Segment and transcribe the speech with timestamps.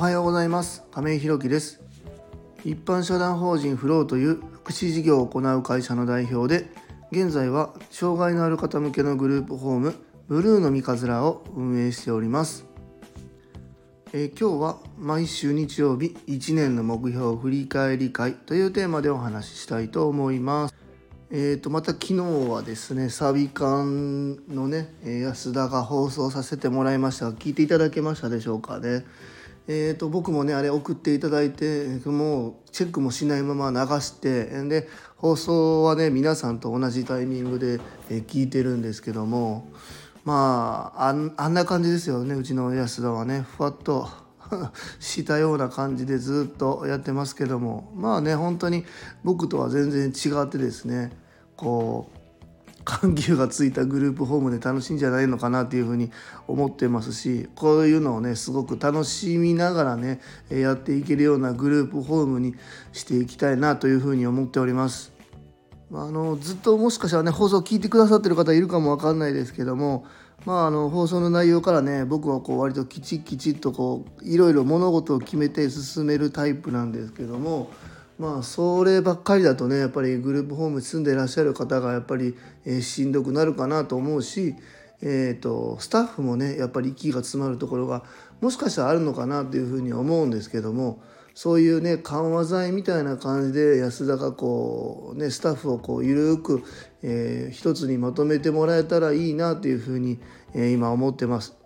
[0.00, 1.82] はようございます亀井弘樹です
[2.64, 6.70] 一般社団法人フローという福祉事業を行う会社の代表で
[7.12, 9.94] 現在は障害のある方向けのグループホーム
[10.26, 12.64] ブルーの三日面を運営しております
[14.14, 20.74] え、今日は毎週日曜日1年の目標振り返り会というテーマでお話ししたいと思います。
[21.30, 22.14] えーと、また昨日
[22.50, 23.84] はですねサビ館
[24.48, 29.04] のね安田が放送させてもらいましたが聞いていただけましたでしょうかね。
[29.72, 37.78] えーと、僕もねあれ送っていただいてもうチェックもしないまま流してで放送はね皆さんと同じタイミングで
[38.22, 39.68] 聞いてるんですけども
[40.24, 43.42] まああんな感じですよねうちの安田はね。
[43.42, 44.08] ふわっと
[44.98, 47.92] したような感じでずっとやってますけども。
[47.94, 48.84] まあね本当に
[49.22, 51.12] 僕とは全然違ってですね
[51.56, 52.19] こう
[52.84, 56.10] 緩急がついたグループホームで楽しいんじゃないのかなっていうふうに
[56.48, 62.54] 思ってますしこういうのをねすごく楽しみながらねやっていけるようなグループホームに
[62.92, 65.12] していきたいなというふうに思っております。
[65.92, 70.06] あのずっともしかしたらね放送を聞いてくださってる方いるかも分かんないですけども
[70.46, 77.70] まあ、あの放送の内容からね僕はこう割ときちっきちっとこういろいろ物事を決めて進めるタイプなんですけども
[78.20, 84.56] まあそればっかりだとねやっぱりグループホーム住んでいらっしゃる方がやっぱり、えー、しんどくなるかなと思うし、
[85.00, 88.04] えーと、スタッフもねやっぱり息が詰まるところが
[88.42, 91.02] もしかしたらあるのかなというふうに思うんですけども
[91.34, 96.62] そういうね緩和剤みたいな感じで安田がこうねスタッフをこう緩く、
[97.02, 100.18] えー、一つにまとめてもらえたらいいなというふうに、
[100.54, 101.56] えー、今思ってます。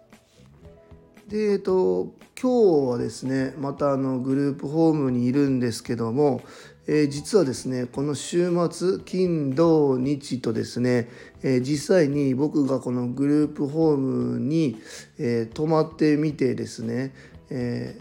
[1.27, 6.43] でえっと今日はですねまたあのグループホームにいるんですけども、
[6.87, 11.09] えー、実はですねこの週末金土日とですね、
[11.43, 14.79] えー、実際に僕がこのグループホームに、
[15.19, 17.15] えー、泊まってみてですね、
[17.51, 17.99] え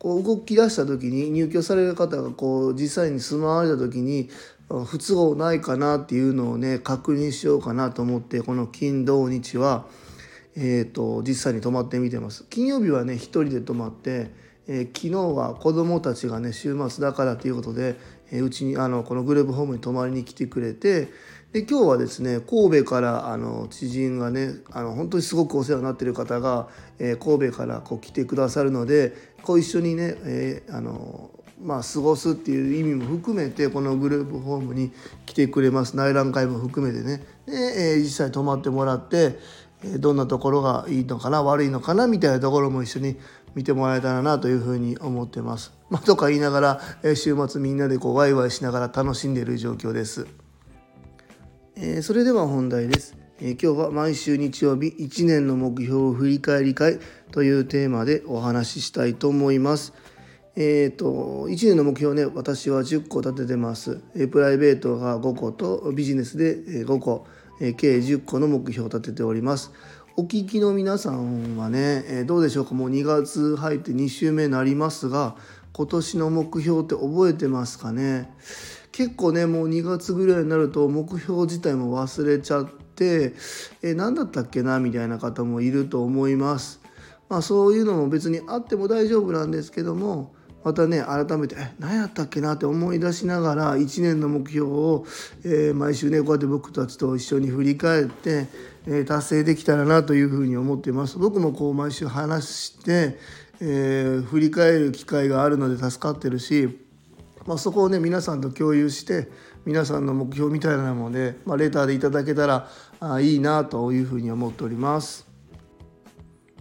[0.00, 4.30] こう動き出した時に入居される方がこう実際に住まわれた時に
[4.86, 9.84] 不都合ないかなっていうのをね確認しようかなと思ってこの金土日は、
[10.56, 12.44] えーと、実際に泊まってみてます。
[12.50, 14.30] 金曜日はね1人で泊まって、
[14.66, 17.96] えー、昨日は子どもたちがね週末だからということで
[18.32, 21.08] うち、にあのこのグループホームに泊まりに来てくれて
[21.52, 26.68] で今日はですね神戸からあの知人がねあの本当にすごくお世話になってる方が、
[27.00, 31.30] えー、神戸からこう来てくださるのでこう一緒にね、えー、あの
[31.62, 34.92] まあ、過ごすっていう意味も含めてこのグループホームに
[35.26, 39.38] 来てくれます内覧会も含めてねで、えー、実際泊まってもらって、
[39.98, 43.16] どんなところがいいのかな悪いのかなみたいなところも一緒に
[43.54, 45.72] 見てもらえたらなというふうに思ってます。
[45.88, 50.26] まあ、とか言いながら、え、週末みんなでこうワイワイしながら楽しんでいる状況です。
[51.76, 56.98] えー、それでは本題です、えー、今日は毎週日曜日1年の目標を振り返り会
[57.32, 59.94] というテーマでお話ししたいと思います。
[60.56, 67.26] えーと、1年の目標ね私は10個立ててます、えプライベートが5個とビジネスで5個、
[67.60, 69.70] え計10個の目標を立てております。
[70.16, 72.74] お聞きの皆さんはね、えどうでしょうか？
[72.74, 75.36] もう2月入って2週目になりますが
[75.72, 78.32] 今年の目標って覚えてますかね？
[78.92, 83.34] 結構ねもう2月ぐらいになると目標自体も忘れちゃって
[83.82, 86.80] え何だったっけなみたいな方もいると思います。
[87.28, 95.06] まあ、そういうのも別にあっても大丈夫なんですけどもまたね改めて何やったっけなって思い出しながら1年の目標を、
[95.44, 98.46] えー、毎週ねこうやって僕たちと一緒に振り返って、
[98.86, 101.18] えー、達成できたらなというふうに思っています。
[101.18, 103.18] 僕もこう毎週話して、
[103.60, 106.78] えー、振り返る機会があるので助かってるし
[107.46, 109.28] まあ、そこをね皆さんと共有して
[109.64, 112.68] 皆さんの目標みたいなもので、まあ、レターでいただけたら
[113.00, 115.26] あいいなというふうに思っております。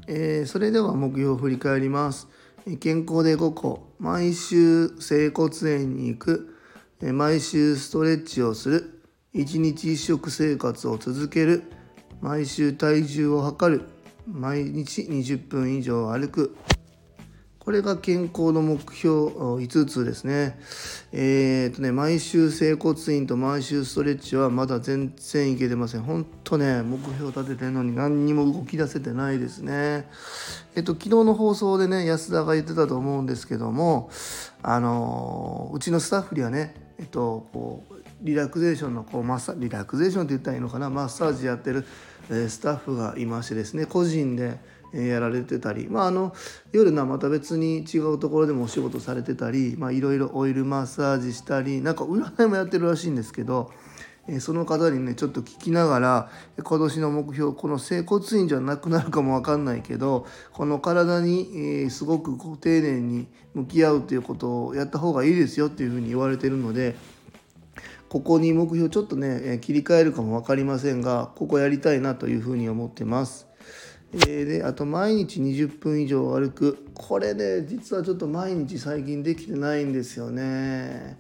[0.07, 2.27] え、それでは目標を振り返ります。
[2.77, 6.55] 健康で5個毎週整骨院に行く。
[7.01, 9.01] 毎週ストレッチをする。
[9.33, 11.63] 1日1食生活を続ける。
[12.21, 13.85] 毎週体重を測る。
[14.27, 16.55] 毎日20分以上歩く。
[17.69, 20.57] これが健康の目標5つですね。
[21.11, 26.01] えー、とね、毎週整骨院と毎週ストレッチはまだ全然いけてません。
[26.01, 30.09] ほんとね、目標立ててるのに何にも動き出せてないですね。
[30.75, 34.09] えっと、昨日の放送でね、安田が言ってたと思うんですけども、
[34.63, 37.93] あのうちのスタッフにはね、えっと、こう、
[38.23, 41.85] リラクゼーションのこうマッサリラクゼーションって言ったらいいのかなマッサージやってる、
[42.31, 44.57] えスタッフがいましてですね個人で
[44.93, 46.33] やられてたり、まあ、あの
[46.71, 53.71] 夜なまた別に違うところでもお仕事されてたりいろいろオイルマッサージしたりなんか占いもやってるらしいんですけど、
[54.27, 56.29] えその方にねちょっと聞きながら
[56.63, 66.95] 今年の目標この整骨院じゃなくなるかも分かんないけどこの体にえすごくこう丁寧に向き合うということをやった方がいいですよっていうふうに言われてるので
[68.09, 73.48] ここに目標ちょっとね切り替えるかも分かりませんがここやりたいなというふうに思ってます。
[74.11, 81.19] えー、であと毎日20分以上歩くこれね実はちょっと毎日最近できてないんですよね。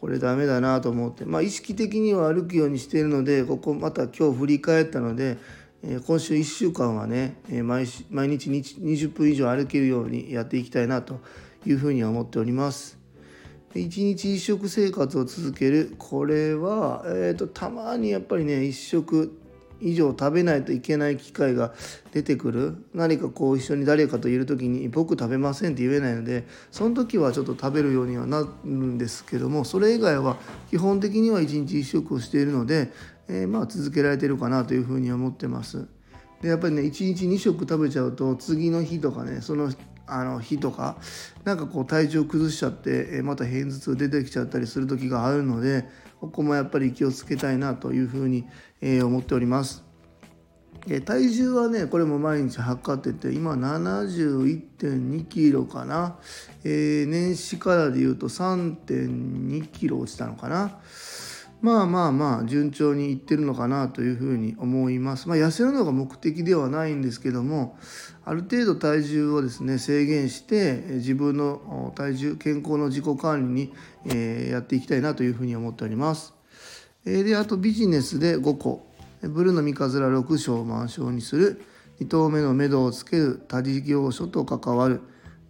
[0.00, 5.38] これダメだなと思って、まあ、意識的には歩くようにしているのでここまた今日振り返ったので、
[5.82, 11.20] えー、今週1週間はね、えー、毎毎日20分以上歩けるようにやっていきたいなと
[11.66, 12.98] いうふうには思っております。
[13.74, 19.38] 一日一食生活を続けるこれは、えーとたまにやっぱりね一食
[19.80, 21.72] 以上食べないといけない機会が
[22.12, 30.36] 出てくる何かこう一緒に誰かといる時に僕食べませんって言えないのでその時はちょっと食べるようにはなるんですけどもそれ以外は
[30.70, 32.90] 基本的には一日一食をしているので、
[33.28, 35.86] えー、まあ続けられてるかなというふうに思ってます。
[36.42, 39.72] でやっぱりね1日2食食べちゃうと次の日とかねその
[40.06, 40.96] あの日とか
[41.44, 45.84] なんかこう体調崩しちゃってまた片頭痛出てきちゃったりする時があるので
[46.20, 48.44] ここもやっぱり気をつけたいなというふうに
[48.82, 49.84] 思っております。
[51.04, 56.16] 体重はねこれも毎日測ってて今71.2キロかな、
[56.64, 60.78] えー、年始からでいうと3.2キロ落ちたのかな
[61.60, 65.28] まあまあまあ順調にいってるのかなというふうに思います。
[65.28, 67.76] まあ、痩せるのが目的ではないんですけども
[68.28, 73.72] ある程度体重をですね制限して自分の体重健康の自己管理に、
[74.04, 76.34] え、やっていきたいなというふうに思っております。
[77.06, 78.86] え、であとビジネスで5個。
[79.22, 81.62] ブルーの三日面6章を満章にする。
[82.00, 83.40] 2頭目の目処をつける。
[83.48, 85.00] 他事業所と関わる。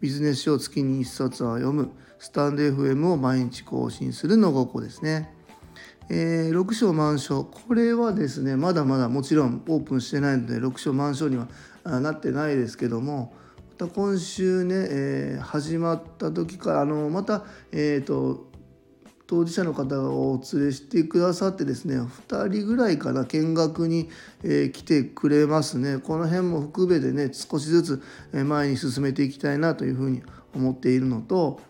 [0.00, 1.90] ビジネス書を月に1冊は読む。
[2.20, 5.34] スタンド FM を毎日更新するの5個ですね。
[6.10, 11.48] えー、6章満章これはですねまだまだもちろんオープンしてないので6章満章には
[12.00, 13.35] なってないですけども
[13.81, 18.49] また今週ね、えー、始まった時からあのまた、えーと、
[19.26, 24.11] 当事者の方をお連れしてくださってですね2人ぐらいから見学に、
[24.43, 25.99] えー、来てくれますね。
[25.99, 28.02] この辺も含めてね少しずつ
[28.32, 30.23] 前に進めていきたいなというふうに
[30.55, 31.61] 思っているのと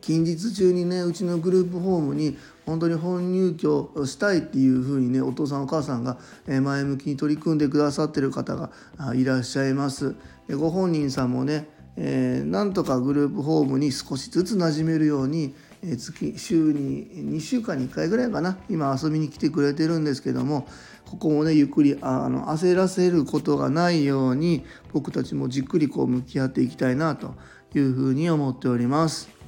[0.00, 2.36] 近日中にねうちのグループホームに
[2.66, 8.70] 本当に本入居したいっていうふうにねお父さんお母さんが前向きに取り組んでくださってる方が
[9.14, 10.14] いらっしゃいます。
[10.50, 17.06] ご本人さんもね、えー、なんとかグループホームに少しずつ馴染めるように月週に
[17.36, 20.68] 2週間に1回ぐらいかな今遊びに来てくれてるんですけども
[21.06, 27.34] ここもねゆっくりあの焦らせることがないように僕たちもじっくりこう向き合っていきたいなと
[27.74, 29.41] いうふうに思っております。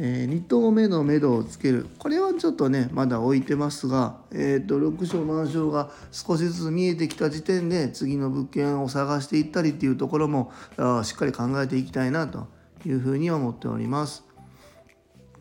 [0.00, 12.46] えー、2頭目の目処をつけるこれはちょっとねまだ置いてますが、えーと、6章満章が少しずつ見えてきた時点で次の物件を探していったりっていうところもあしっかり考えていきたいなと
[12.86, 14.24] いうふうに思っております。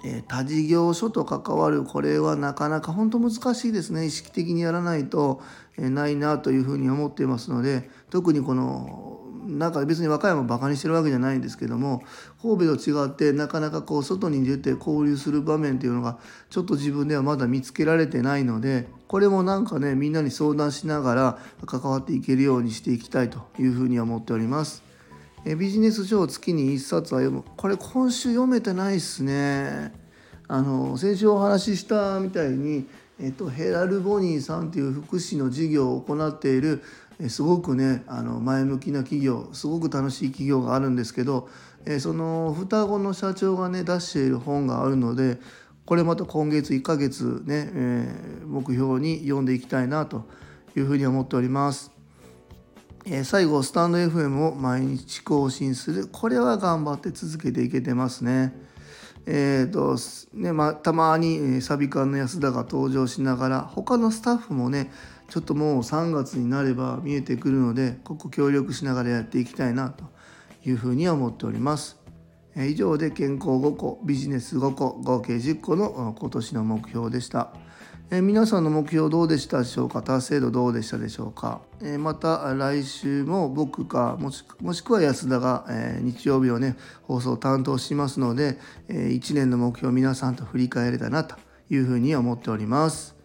[0.04, 5.42] えー、他事業所と関わるこれはなかなか本当難しいですね意識的にやらないと、
[5.78, 12.04] えー、ないなというふうに思っていますので特にこのなんか別に和歌山をバカにしてるわけじゃないんですけども
[12.42, 24.84] 神戸と違ってなかなかこう外に出て交流する場面っていうのがちょっと自分ではまだ見つけられてないのでこれもなんかねみんなに相談しながら関わっていけるようにしていきたいというふうに思っております。
[25.46, 29.94] えビジネス書を月に1冊は読むこれ今週読めてないっすね。
[30.50, 32.88] あの先週お話ししたみたいに
[33.20, 36.84] えっと、ヘラル・ボニーさんという福祉の事業を行っている
[37.30, 41.50] すごくねあの前向きな企業すごく楽しい企業があるんですけど
[42.00, 45.40] その双子の社長がね出している本があるので
[45.88, 50.26] これまた今月1ヶ月ね、え、目標に読んでいきたいなと
[50.76, 51.94] いうふうに思っております。
[53.06, 58.54] え、最後スタンド FM を毎日更新するこれは頑張って続けていけてますね。
[59.26, 59.98] えーと
[60.34, 64.92] ねまあ、たまにサビ館の安田が登場しながら他のスタッフもね
[65.28, 70.06] ちょっともう3月になれば見えてくるのでここ協力しながらやっていきたいなと
[70.66, 71.98] いうふうに思っております。
[72.56, 77.54] 以上で健康5個ビジネス5個合計10個の今年の目標でした。
[78.10, 80.02] え皆さんの目標どうでしたでしょうか？
[80.02, 91.36] 達成度どうでしたでしょうか、えまた来週も僕かもしもしくは安田が、え日曜日をね放送担当しますので、え1年の目標を皆さんと振り返れたなと
[91.70, 93.17] いうふうに思っております。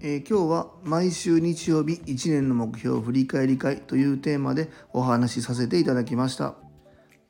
[0.00, 6.54] えー、今日は毎週日曜日1年の目標振り返り会というテーマでお話しさせていただきました。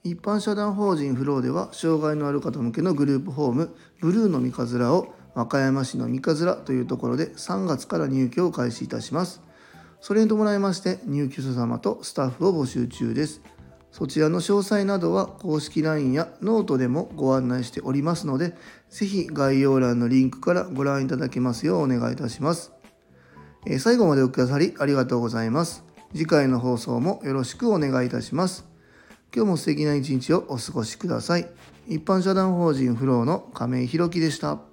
[0.05, 9.43] 一般社団法人フローでは障害のある方向けのグループホームブルーの三日面を和歌山市の三日面というところで3月から入居を開始いたします。
[10.01, 13.41] それに伴いまして入居者様とスタッフを募集中です。
[13.91, 18.55] そちらの詳細などは公式 LINE やノートでもご案内しておりますので
[18.91, 22.73] ぜひ概要欄のリンクからご覧いただけますようお願いいたします
[23.67, 25.85] えー最後までおくださりありがとうございます。
[26.13, 28.67] 次回の放送もよろしくお願いいたします。
[29.35, 31.49] 今日も素敵な一日をお過ごしください。
[31.87, 34.68] 一般社団法人フローの亀井宏樹でした。